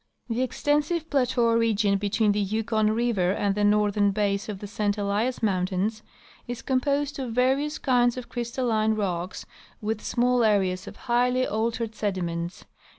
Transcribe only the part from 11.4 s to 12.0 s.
altered